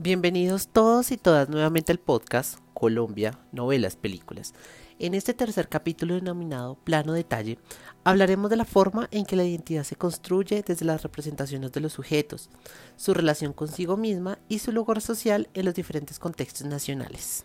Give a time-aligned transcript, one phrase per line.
[0.00, 4.54] Bienvenidos todos y todas nuevamente al podcast Colombia, Novelas, Películas.
[5.00, 7.58] En este tercer capítulo denominado Plano Detalle,
[8.04, 11.94] hablaremos de la forma en que la identidad se construye desde las representaciones de los
[11.94, 12.48] sujetos,
[12.94, 17.44] su relación consigo misma y su lugar social en los diferentes contextos nacionales.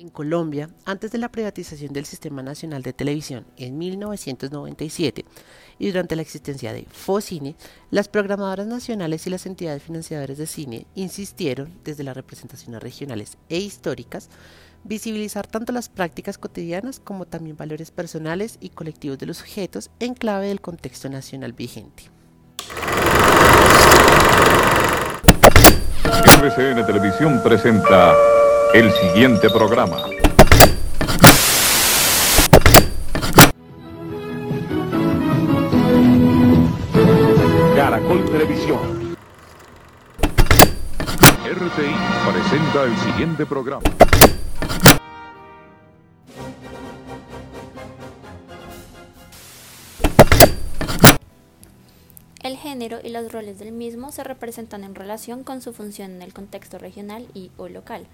[0.00, 5.24] En Colombia, antes de la privatización del Sistema Nacional de Televisión en 1997
[5.80, 7.56] y durante la existencia de FOCINE,
[7.90, 13.58] las programadoras nacionales y las entidades financiadoras de cine insistieron, desde las representaciones regionales e
[13.58, 14.30] históricas,
[14.84, 20.14] visibilizar tanto las prácticas cotidianas como también valores personales y colectivos de los sujetos en
[20.14, 22.04] clave del contexto nacional vigente.
[26.40, 28.14] RCN Televisión presenta
[28.74, 29.96] el siguiente programa.
[37.74, 39.16] Caracol Televisión.
[41.44, 41.94] RCI
[42.30, 43.82] presenta el siguiente programa.
[52.42, 56.22] El género y los roles del mismo se representan en relación con su función en
[56.22, 58.06] el contexto regional y o local.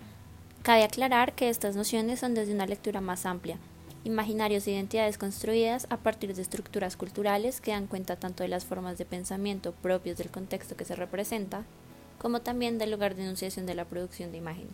[0.64, 3.58] Cabe aclarar que estas nociones son desde una lectura más amplia,
[4.02, 8.64] imaginarios e identidades construidas a partir de estructuras culturales que dan cuenta tanto de las
[8.64, 11.64] formas de pensamiento propios del contexto que se representa,
[12.18, 14.72] como también del lugar de enunciación de la producción de imágenes.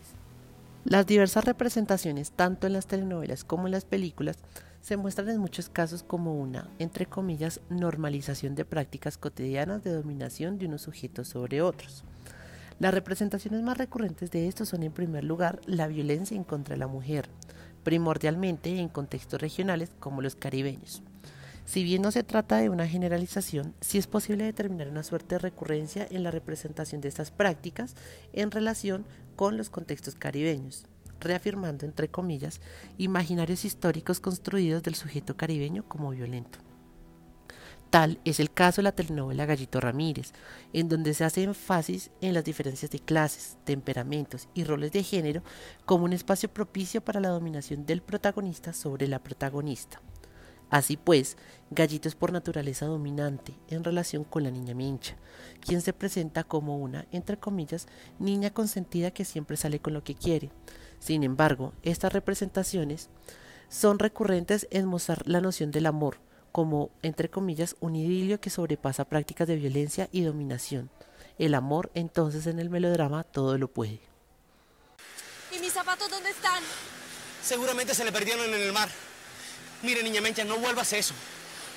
[0.85, 4.39] Las diversas representaciones, tanto en las telenovelas como en las películas,
[4.83, 10.57] se muestran en muchos casos como una, entre comillas, normalización de prácticas cotidianas de dominación
[10.57, 12.05] de unos sujetos sobre otros.
[12.81, 16.79] Las representaciones más recurrentes de esto son en primer lugar la violencia en contra de
[16.79, 17.29] la mujer,
[17.85, 21.03] primordialmente en contextos regionales como los caribeños.
[21.67, 25.41] Si bien no se trata de una generalización, sí es posible determinar una suerte de
[25.41, 27.97] recurrencia en la representación de estas prácticas
[28.33, 29.05] en relación
[29.37, 30.87] con los contextos caribeños,
[31.21, 32.63] reafirmando, entre comillas,
[32.97, 36.70] imaginarios históricos construidos del sujeto caribeño como violento.
[37.91, 40.33] Tal es el caso de la telenovela Gallito Ramírez,
[40.73, 45.43] en donde se hace énfasis en las diferencias de clases, temperamentos y roles de género
[45.87, 50.01] como un espacio propicio para la dominación del protagonista sobre la protagonista.
[50.71, 51.37] Así pues,
[51.73, 55.17] Gallito es por naturaleza dominante en relación con la niña Mincha,
[55.61, 57.89] quien se presenta como una, entre comillas,
[58.21, 60.53] niña consentida que siempre sale con lo que quiere.
[61.01, 63.11] Sin embargo, estas representaciones
[63.69, 66.19] son recurrentes en mostrar la noción del amor,
[66.53, 70.91] como, entre comillas, un idilio que sobrepasa prácticas de violencia y dominación.
[71.39, 74.01] El amor, entonces, en el melodrama todo lo puede.
[75.53, 76.63] ¿Y mis zapatos dónde están?
[77.43, 78.89] Seguramente se le perdieron en el mar.
[79.83, 81.15] Mire, niña Mencha, no vuelva a eso.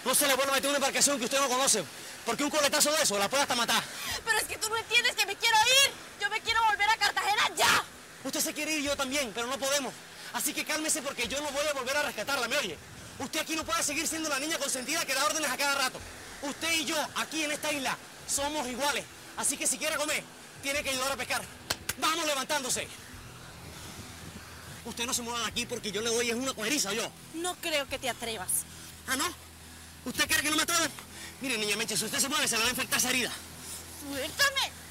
[0.06, 1.84] No se le vuelva a meter una embarcación que usted no conoce,
[2.26, 3.82] porque un coletazo de eso la puede hasta matar.
[4.26, 5.92] Pero es que tú no entiendes que me quiero ir.
[6.22, 7.84] Yo me quiero volver a Cartagena ya.
[8.26, 9.94] Usted se quiere ir yo también, pero no podemos.
[10.34, 12.78] Así que cálmese porque yo no voy a volver a rescatarla, ¿me oye?
[13.20, 16.00] Usted aquí no puede seguir siendo la niña consentida que da órdenes a cada rato.
[16.42, 17.98] Usted y yo, aquí en esta isla,
[18.28, 19.06] somos iguales.
[19.38, 20.24] Así que si quiere comer,
[20.62, 21.42] tiene que ayudar a pescar.
[22.00, 22.88] Vamos levantándose.
[24.86, 27.10] Usted no se mueva de aquí porque yo le doy es una cueriza yo.
[27.36, 28.50] No creo que te atrevas.
[29.08, 29.26] ¿Ah, no?
[30.06, 30.90] ¿Usted cree que no me atreve?
[31.42, 33.32] Mire, niña Menche, si usted se mueve, se le va a infectar esa herida.
[34.02, 34.83] ¡Suéltame!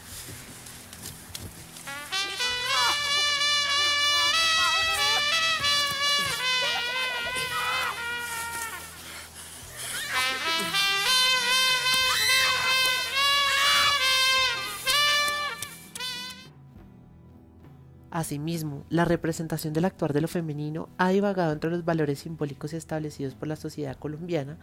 [18.13, 23.35] Asimismo, la representación del actuar de lo femenino ha divagado entre los valores simbólicos establecidos
[23.35, 24.59] por la sociedad colombiana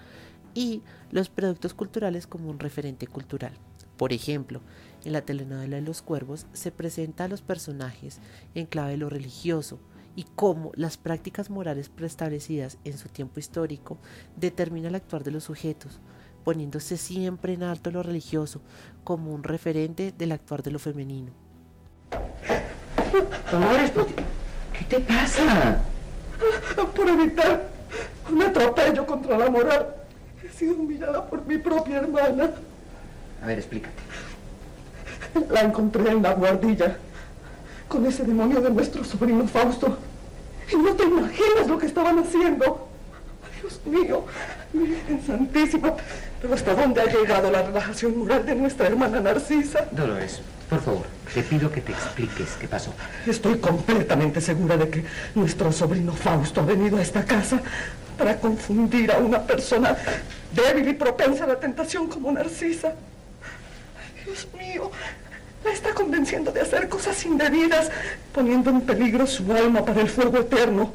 [0.54, 3.54] y los productos culturales como un referente cultural.
[3.98, 4.62] Por ejemplo,
[5.04, 8.20] en la telenovela de los cuervos se presenta a los personajes
[8.54, 9.80] en clave de lo religioso
[10.16, 13.98] y cómo las prácticas morales preestablecidas en su tiempo histórico
[14.36, 16.00] determinan el actuar de los sujetos,
[16.44, 18.62] poniéndose siempre en alto lo religioso
[19.04, 21.49] como un referente del actuar de lo femenino.
[23.52, 23.91] Dolores,
[24.73, 25.79] ¿qué te pasa?
[26.96, 27.64] Por evitar
[28.32, 29.96] un atropello contra la moral,
[30.44, 32.52] he sido humillada por mi propia hermana.
[33.41, 34.02] A ver, explícate.
[35.50, 36.97] La encontré en la guardilla
[37.88, 39.97] con ese demonio de nuestro sobrino Fausto.
[40.72, 42.88] Y no te imaginas lo que estaban haciendo.
[43.61, 44.26] Dios mío,
[44.72, 45.94] Virgen Santísima.
[46.41, 49.88] Pero ¿hasta dónde ha llegado la relajación moral de nuestra hermana Narcisa?
[49.91, 52.94] Dolores, por favor, te pido que te expliques qué pasó.
[53.26, 57.60] Estoy completamente segura de que nuestro sobrino Fausto ha venido a esta casa
[58.18, 59.98] para confundir a una persona
[60.54, 62.94] débil y propensa a la tentación como Narcisa.
[64.24, 64.92] Dios mío,
[65.66, 67.90] La está convenciendo de hacer cosas indebidas,
[68.32, 70.94] poniendo en peligro su alma para el fuego eterno.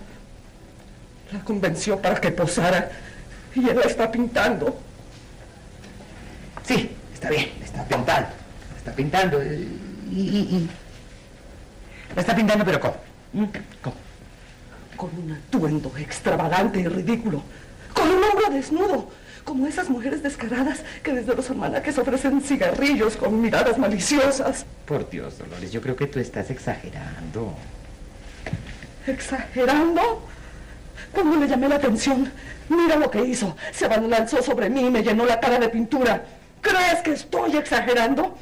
[1.33, 2.91] La convenció para que posara
[3.55, 4.79] y él la está pintando.
[6.65, 8.44] Sí, está bien, está pintando.
[8.85, 9.41] Está pintando.
[9.41, 9.67] eh,
[10.13, 10.71] Y, y- y-
[12.15, 12.97] La está pintando, pero ¿cómo?
[13.33, 13.45] ¿Mm?
[13.83, 13.97] ¿Cómo?
[14.97, 17.43] Con un atuendo extravagante y ridículo.
[17.95, 19.11] Con un hombro desnudo.
[19.45, 24.65] Como esas mujeres descaradas que desde los almanaques ofrecen cigarrillos con miradas maliciosas.
[24.87, 27.55] Por Dios, Dolores, yo creo que tú estás exagerando.
[29.07, 30.23] ¿Exagerando?
[31.13, 32.31] Cuando le llamé la atención,
[32.69, 33.57] mira lo que hizo.
[33.73, 36.25] Se abalanzó sobre mí y me llenó la cara de pintura.
[36.61, 38.37] ¿Crees que estoy exagerando?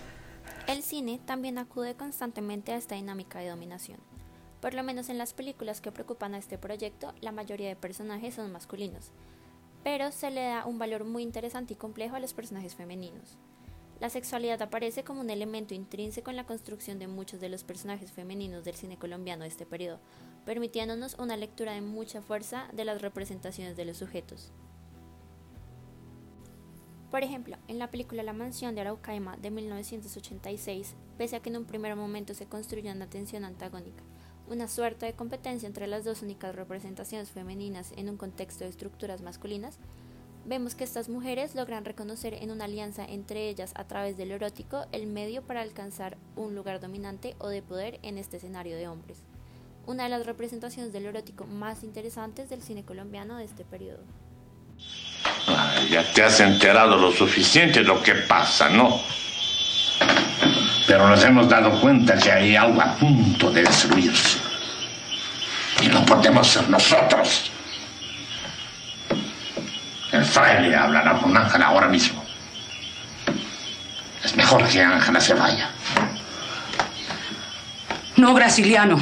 [0.68, 3.98] El cine también acude constantemente a esta dinámica de dominación.
[4.60, 8.36] Por lo menos en las películas que preocupan a este proyecto, la mayoría de personajes
[8.36, 9.10] son masculinos,
[9.82, 13.38] pero se le da un valor muy interesante y complejo a los personajes femeninos.
[13.98, 18.12] La sexualidad aparece como un elemento intrínseco en la construcción de muchos de los personajes
[18.12, 19.98] femeninos del cine colombiano de este periodo,
[20.46, 24.52] permitiéndonos una lectura de mucha fuerza de las representaciones de los sujetos.
[27.12, 31.58] Por ejemplo, en la película La mansión de Araucaima de 1986, pese a que en
[31.58, 34.02] un primer momento se construye una tensión antagónica,
[34.48, 39.20] una suerte de competencia entre las dos únicas representaciones femeninas en un contexto de estructuras
[39.20, 39.78] masculinas,
[40.46, 44.86] vemos que estas mujeres logran reconocer en una alianza entre ellas a través del erótico
[44.90, 49.18] el medio para alcanzar un lugar dominante o de poder en este escenario de hombres.
[49.86, 54.02] Una de las representaciones del erótico más interesantes del cine colombiano de este periodo.
[55.90, 59.00] Ya te has enterado lo suficiente de lo que pasa, ¿no?
[60.86, 64.38] Pero nos hemos dado cuenta que hay algo a punto de destruirse.
[65.80, 67.50] Y no podemos ser nosotros.
[70.12, 72.22] El fraile hablará con Ángela ahora mismo.
[74.22, 75.70] Es mejor que Ángela se vaya.
[78.16, 78.98] No, Brasiliano.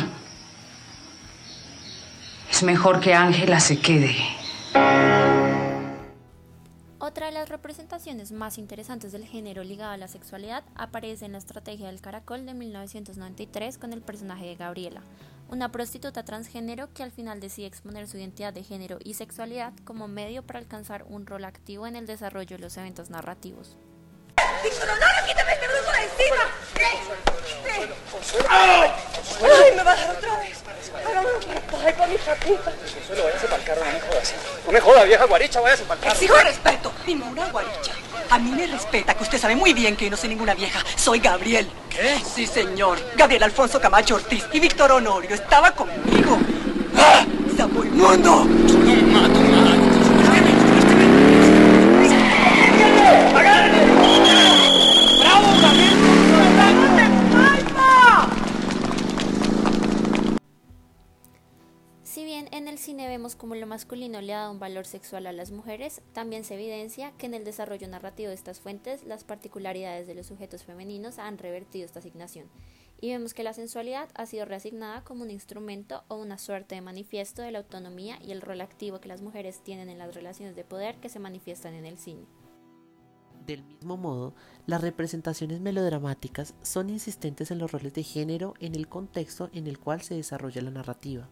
[2.51, 4.17] Es mejor que Ángela se quede.
[7.11, 11.39] Otra de las representaciones más interesantes del género ligado a la sexualidad aparece en la
[11.39, 15.03] Estrategia del Caracol de 1993 con el personaje de Gabriela,
[15.49, 20.07] una prostituta transgénero que al final decide exponer su identidad de género y sexualidad como
[20.07, 23.77] medio para alcanzar un rol activo en el desarrollo de los eventos narrativos.
[24.65, 25.51] ¡Ignorado, quítame.
[28.49, 28.91] ¡Ay!
[29.43, 30.60] ¡Ay, me va a dar otra vez!
[31.21, 32.73] ¡Hágame un ay, con mi patita!
[32.95, 34.35] Consuelo, váyase para el carro, no me jodas.
[34.65, 36.15] No me joda, vieja guaricha, váyase para el carro.
[36.15, 37.93] Exijo respeto y no una guaricha.
[38.31, 40.81] A mí me respeta, que usted sabe muy bien que yo no soy ninguna vieja.
[40.97, 41.71] Soy Gabriel.
[41.91, 42.19] ¿Qué?
[42.35, 42.99] Sí, señor.
[43.17, 46.39] Gabriel Alfonso Camacho Ortiz y Víctor Honorio estaba conmigo.
[46.97, 47.25] ¡Ah!
[47.57, 48.45] ¡Sapo inmundo!
[48.45, 49.41] No mato,
[55.21, 56.01] ¡Bravo, Gabriel!
[62.11, 65.29] Si bien en el cine vemos como lo masculino le ha dado un valor sexual
[65.29, 69.23] a las mujeres, también se evidencia que en el desarrollo narrativo de estas fuentes las
[69.23, 72.49] particularidades de los sujetos femeninos han revertido esta asignación,
[73.01, 76.81] y vemos que la sensualidad ha sido reasignada como un instrumento o una suerte de
[76.81, 80.57] manifiesto de la autonomía y el rol activo que las mujeres tienen en las relaciones
[80.57, 82.27] de poder que se manifiestan en el cine.
[83.47, 84.35] Del mismo modo,
[84.67, 89.79] las representaciones melodramáticas son insistentes en los roles de género en el contexto en el
[89.79, 91.29] cual se desarrolla la narrativa.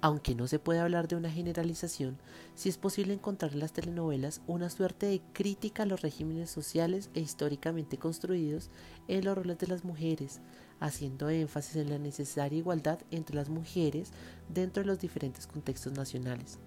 [0.00, 2.18] Aunque no se puede hablar de una generalización,
[2.54, 7.10] sí es posible encontrar en las telenovelas una suerte de crítica a los regímenes sociales
[7.14, 8.70] e históricamente construidos
[9.08, 10.40] en los roles de las mujeres,
[10.78, 14.12] haciendo énfasis en la necesaria igualdad entre las mujeres
[14.48, 16.58] dentro de los diferentes contextos nacionales.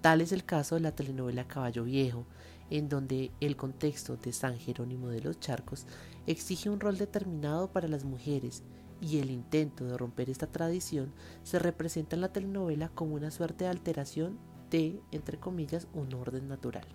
[0.00, 2.24] Tal es el caso de la telenovela Caballo Viejo,
[2.70, 5.84] en donde el contexto de San Jerónimo de los Charcos
[6.26, 8.62] exige un rol determinado para las mujeres
[9.00, 13.64] y el intento de romper esta tradición se representa en la telenovela como una suerte
[13.64, 14.38] de alteración
[14.70, 16.86] de, entre comillas, un orden natural.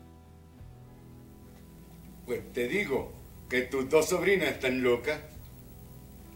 [2.25, 3.13] Pues te digo
[3.50, 5.19] que tus dos sobrinas están locas.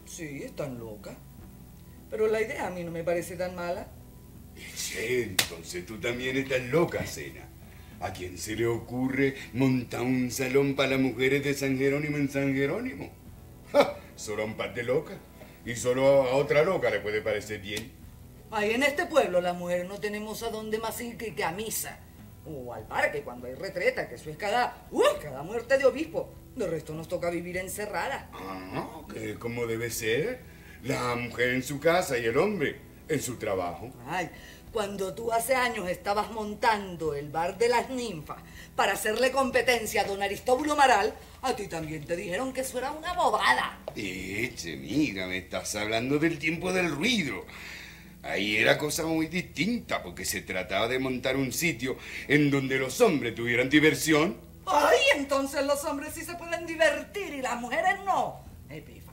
[0.04, 1.16] Sí, están locas.
[2.10, 3.88] Pero la idea a mí no me parece tan mala.
[4.74, 7.48] Sí, entonces tú también estás loca, Cena.
[8.00, 12.30] ¿A quién se le ocurre montar un salón para las mujeres de San Jerónimo en
[12.30, 13.10] San Jerónimo?
[13.72, 13.96] ¡Ja!
[14.16, 15.16] Solo a un par de locas.
[15.64, 17.92] Y solo a otra loca le puede parecer bien.
[18.50, 21.98] Ahí en este pueblo las mujeres no tenemos a dónde más ir que, a misa.
[22.46, 26.32] O al parque cuando hay retreta, que eso es cada, uy, cada muerte de obispo.
[26.56, 28.28] De resto nos toca vivir encerrada.
[28.32, 30.40] Ah, que como debe ser.
[30.82, 33.92] La mujer en su casa y el hombre en su trabajo.
[34.06, 34.30] Ay,
[34.72, 38.38] Cuando tú hace años estabas montando el bar de las ninfas
[38.76, 41.12] para hacerle competencia a don Aristóbulo Maral,
[41.42, 43.80] a ti también te dijeron que eso era una bobada.
[43.96, 47.44] Eche, mira, me estás hablando del tiempo del ruido.
[48.22, 51.96] Ahí era cosa muy distinta, porque se trataba de montar un sitio
[52.28, 54.36] en donde los hombres tuvieran diversión.
[54.66, 58.40] Ay, entonces los hombres sí se pueden divertir y las mujeres no.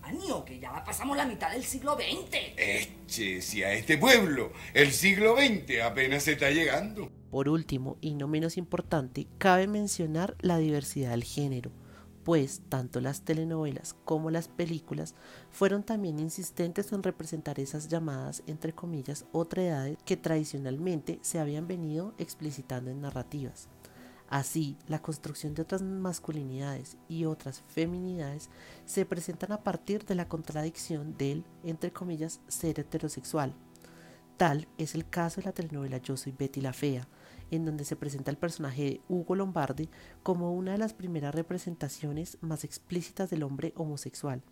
[0.07, 2.37] Epifanio, que ya pasamos la mitad del siglo XX.
[2.57, 7.11] Eche, si a este pueblo el siglo XX apenas se está llegando.
[7.29, 11.71] Por último, y no menos importante, cabe mencionar la diversidad del género,
[12.23, 15.13] pues tanto las telenovelas como las películas
[15.51, 22.13] fueron también insistentes en representar esas llamadas, entre comillas, otredades que tradicionalmente se habían venido
[22.17, 23.69] explicitando en narrativas.
[24.29, 28.49] Así, la construcción de otras masculinidades y otras feminidades
[28.85, 33.53] se presentan a partir de la contradicción del, entre comillas, ser heterosexual.
[34.35, 37.07] Tal es el caso de la telenovela Yo soy Betty la Fea,
[37.51, 39.89] en donde se presenta el personaje de Hugo Lombardi
[40.23, 44.43] como una de las primeras representaciones más explícitas del hombre homosexual.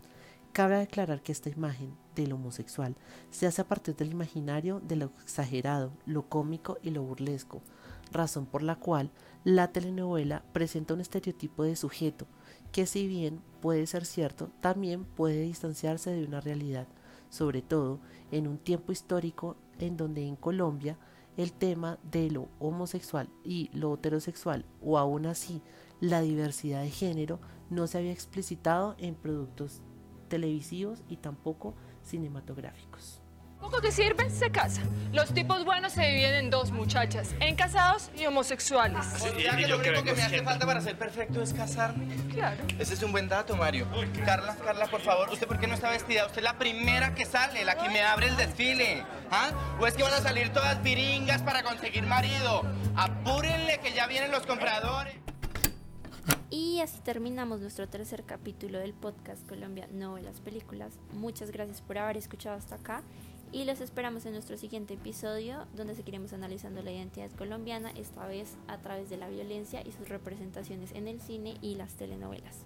[0.53, 2.95] Cabe aclarar que esta imagen del homosexual
[3.29, 7.61] se hace a partir del imaginario de lo exagerado, lo cómico y lo burlesco,
[8.11, 9.11] razón por la cual
[9.43, 12.27] la telenovela presenta un estereotipo de sujeto
[12.71, 16.87] que si bien puede ser cierto, también puede distanciarse de una realidad,
[17.29, 17.99] sobre todo
[18.31, 20.97] en un tiempo histórico en donde en Colombia
[21.37, 25.61] el tema de lo homosexual y lo heterosexual o aún así
[25.99, 29.81] la diversidad de género no se había explicitado en productos
[30.27, 33.24] televisivos y tampoco cinematográficos.
[33.59, 34.81] Poco que sirve, se casa.
[35.11, 39.05] Los tipos buenos se dividen en dos muchachas, en casados y homosexuales.
[39.41, 42.15] ¿Ya que lo único que me hace falta para ser perfecto es casarme?
[42.33, 42.61] Claro.
[42.77, 43.87] Ese es un buen dato, Mario.
[44.25, 46.25] Carla, Carla, por favor, ¿usted por qué no está vestida?
[46.25, 49.03] Usted es la primera que sale, la que me abre el desfile.
[49.31, 49.51] ¿Ah?
[49.79, 52.63] ¿O es que van a salir todas viringas para conseguir marido?
[52.95, 55.15] Apúrenle que ya vienen los compradores.
[56.49, 60.99] Y así terminamos nuestro tercer capítulo del podcast Colombia Novelas Películas.
[61.13, 63.01] Muchas gracias por haber escuchado hasta acá
[63.55, 68.57] y los esperamos en nuestro siguiente episodio donde seguiremos analizando la identidad colombiana, esta vez
[68.67, 72.65] a través de la violencia y sus representaciones en el cine y las telenovelas.